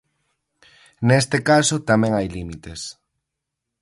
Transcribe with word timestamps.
Neste 1.09 1.37
caso 1.49 1.75
tamén 1.89 2.13
hai 2.17 2.27
límites. 2.35 2.81